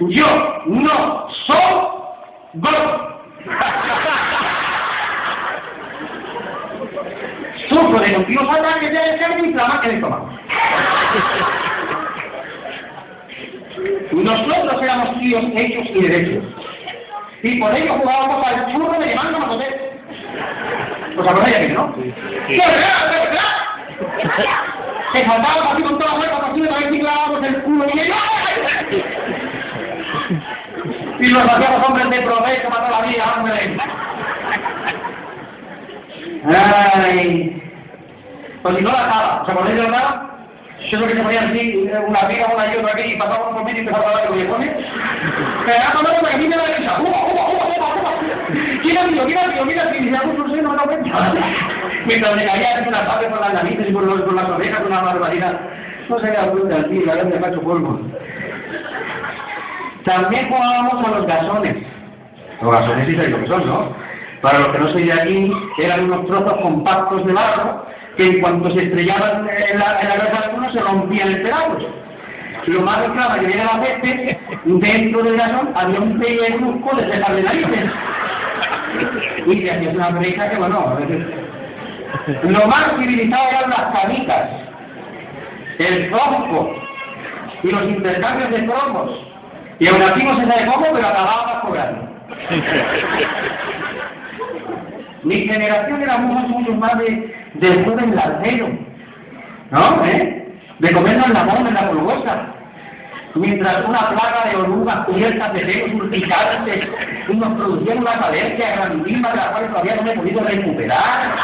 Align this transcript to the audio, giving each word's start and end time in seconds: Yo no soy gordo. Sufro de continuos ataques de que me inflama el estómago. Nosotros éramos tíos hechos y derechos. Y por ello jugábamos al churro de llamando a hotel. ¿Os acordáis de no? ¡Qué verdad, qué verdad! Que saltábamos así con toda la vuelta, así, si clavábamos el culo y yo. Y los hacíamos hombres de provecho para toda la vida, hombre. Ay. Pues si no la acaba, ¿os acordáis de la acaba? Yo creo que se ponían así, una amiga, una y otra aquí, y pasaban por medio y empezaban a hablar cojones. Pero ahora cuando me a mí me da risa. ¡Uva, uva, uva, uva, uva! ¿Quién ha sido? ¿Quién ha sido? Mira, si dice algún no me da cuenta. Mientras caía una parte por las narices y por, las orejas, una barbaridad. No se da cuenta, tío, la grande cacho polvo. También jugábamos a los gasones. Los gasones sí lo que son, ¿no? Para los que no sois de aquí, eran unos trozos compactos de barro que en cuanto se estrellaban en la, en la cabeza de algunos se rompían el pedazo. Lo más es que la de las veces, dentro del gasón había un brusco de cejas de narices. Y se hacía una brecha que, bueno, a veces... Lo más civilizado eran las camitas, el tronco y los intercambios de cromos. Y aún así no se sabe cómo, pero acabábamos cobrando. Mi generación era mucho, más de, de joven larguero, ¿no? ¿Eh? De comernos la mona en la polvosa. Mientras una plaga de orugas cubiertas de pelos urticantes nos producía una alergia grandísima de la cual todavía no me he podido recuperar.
Yo 0.00 0.62
no 0.66 1.28
soy 1.46 1.56
gordo. 2.54 3.20
Sufro 7.68 8.00
de 8.00 8.14
continuos 8.14 8.58
ataques 8.58 8.92
de 8.92 9.18
que 9.18 9.28
me 9.28 9.48
inflama 9.48 9.80
el 9.84 9.90
estómago. 9.92 10.30
Nosotros 14.12 14.82
éramos 14.82 15.18
tíos 15.18 15.44
hechos 15.54 15.86
y 15.90 16.02
derechos. 16.02 16.44
Y 17.42 17.60
por 17.60 17.74
ello 17.74 17.94
jugábamos 17.94 18.46
al 18.46 18.72
churro 18.72 18.98
de 18.98 19.14
llamando 19.14 19.38
a 19.38 19.50
hotel. 19.50 19.74
¿Os 21.18 21.26
acordáis 21.26 21.58
de 21.58 21.68
no? 21.68 21.94
¡Qué 21.94 22.56
verdad, 22.56 23.10
qué 23.10 23.18
verdad! 23.18 23.66
Que 25.12 25.24
saltábamos 25.24 25.72
así 25.72 25.82
con 25.82 25.98
toda 25.98 26.12
la 26.12 26.18
vuelta, 26.18 26.36
así, 26.46 26.90
si 26.90 26.98
clavábamos 27.00 27.42
el 27.44 27.62
culo 27.62 27.86
y 27.88 28.08
yo. 28.08 28.14
Y 31.20 31.26
los 31.28 31.42
hacíamos 31.44 31.88
hombres 31.88 32.10
de 32.10 32.22
provecho 32.22 32.68
para 32.68 32.86
toda 32.86 33.00
la 33.00 33.06
vida, 33.06 33.34
hombre. 33.36 33.76
Ay. 36.48 37.62
Pues 38.62 38.76
si 38.76 38.82
no 38.82 38.92
la 38.92 39.04
acaba, 39.04 39.42
¿os 39.42 39.48
acordáis 39.48 39.76
de 39.76 39.82
la 39.82 39.88
acaba? 39.88 40.26
Yo 40.90 40.98
creo 40.98 41.08
que 41.08 41.16
se 41.16 41.22
ponían 41.22 41.48
así, 41.48 41.88
una 42.06 42.20
amiga, 42.20 42.48
una 42.54 42.74
y 42.74 42.76
otra 42.76 42.92
aquí, 42.92 43.12
y 43.12 43.16
pasaban 43.16 43.54
por 43.54 43.64
medio 43.64 43.78
y 43.78 43.80
empezaban 43.80 44.08
a 44.08 44.10
hablar 44.10 44.28
cojones. 44.28 44.72
Pero 45.64 45.78
ahora 45.78 45.92
cuando 45.92 46.22
me 46.22 46.34
a 46.34 46.36
mí 46.36 46.48
me 46.48 46.56
da 46.56 46.66
risa. 46.66 47.00
¡Uva, 47.00 47.32
uva, 47.32 47.48
uva, 47.48 47.66
uva, 47.66 47.94
uva! 47.96 48.12
¿Quién 48.82 48.98
ha 48.98 49.08
sido? 49.08 49.24
¿Quién 49.24 49.38
ha 49.38 49.52
sido? 49.52 49.64
Mira, 49.64 49.92
si 49.92 49.98
dice 49.98 50.16
algún 50.16 50.36
no 50.36 50.70
me 50.70 50.76
da 50.76 50.82
cuenta. 50.84 51.32
Mientras 52.06 52.34
caía 52.34 52.84
una 52.86 53.06
parte 53.06 53.26
por 53.26 53.40
las 53.40 53.54
narices 53.54 53.88
y 53.88 53.92
por, 53.92 54.34
las 54.34 54.48
orejas, 54.48 54.82
una 54.86 55.02
barbaridad. 55.02 55.60
No 56.08 56.18
se 56.20 56.30
da 56.30 56.46
cuenta, 56.50 56.88
tío, 56.88 57.06
la 57.06 57.14
grande 57.16 57.40
cacho 57.40 57.62
polvo. 57.62 58.00
También 60.06 60.48
jugábamos 60.48 61.04
a 61.04 61.10
los 61.10 61.26
gasones. 61.26 61.76
Los 62.62 62.72
gasones 62.72 63.06
sí 63.06 63.16
lo 63.16 63.40
que 63.40 63.46
son, 63.48 63.66
¿no? 63.66 63.88
Para 64.40 64.60
los 64.60 64.68
que 64.68 64.78
no 64.78 64.88
sois 64.90 65.06
de 65.06 65.12
aquí, 65.12 65.52
eran 65.78 66.04
unos 66.04 66.26
trozos 66.26 66.60
compactos 66.62 67.26
de 67.26 67.32
barro 67.32 67.84
que 68.16 68.24
en 68.24 68.40
cuanto 68.40 68.70
se 68.70 68.84
estrellaban 68.84 69.48
en 69.48 69.78
la, 69.80 70.00
en 70.00 70.08
la 70.08 70.16
cabeza 70.16 70.38
de 70.38 70.44
algunos 70.44 70.72
se 70.72 70.80
rompían 70.80 71.28
el 71.28 71.42
pedazo. 71.42 71.78
Lo 72.66 72.80
más 72.82 73.02
es 73.02 73.10
que 73.10 73.18
la 73.18 73.34
de 73.34 73.54
las 73.56 73.80
veces, 73.80 74.38
dentro 74.64 75.22
del 75.22 75.36
gasón 75.36 75.72
había 75.74 76.00
un 76.00 76.18
brusco 76.18 76.96
de 76.96 77.12
cejas 77.12 77.36
de 77.36 77.42
narices. 77.42 77.90
Y 79.46 79.62
se 79.62 79.70
hacía 79.70 79.90
una 79.90 80.10
brecha 80.10 80.50
que, 80.50 80.56
bueno, 80.56 80.78
a 80.78 80.94
veces... 80.94 81.26
Lo 82.44 82.66
más 82.68 82.92
civilizado 82.96 83.48
eran 83.50 83.70
las 83.70 83.92
camitas, 83.92 84.50
el 85.78 86.10
tronco 86.10 86.76
y 87.64 87.68
los 87.70 87.82
intercambios 87.84 88.50
de 88.50 88.66
cromos. 88.66 89.35
Y 89.78 89.88
aún 89.88 90.02
así 90.02 90.22
no 90.22 90.40
se 90.40 90.46
sabe 90.46 90.66
cómo, 90.66 90.86
pero 90.92 91.06
acabábamos 91.06 91.64
cobrando. 91.64 92.08
Mi 95.22 95.46
generación 95.46 96.02
era 96.02 96.18
mucho, 96.18 96.74
más 96.74 96.98
de, 96.98 97.34
de 97.54 97.84
joven 97.84 98.14
larguero, 98.14 98.68
¿no? 99.70 100.04
¿Eh? 100.04 100.46
De 100.78 100.92
comernos 100.92 101.30
la 101.30 101.44
mona 101.44 101.68
en 101.68 101.74
la 101.74 101.88
polvosa. 101.88 102.46
Mientras 103.34 103.84
una 103.84 104.10
plaga 104.10 104.48
de 104.48 104.56
orugas 104.56 105.04
cubiertas 105.06 105.52
de 105.52 105.60
pelos 105.60 105.94
urticantes 105.94 106.88
nos 107.28 107.54
producía 107.54 107.96
una 107.96 108.12
alergia 108.12 108.76
grandísima 108.76 109.30
de 109.30 109.36
la 109.36 109.50
cual 109.50 109.68
todavía 109.68 109.96
no 109.96 110.02
me 110.04 110.12
he 110.12 110.16
podido 110.16 110.40
recuperar. 110.42 111.36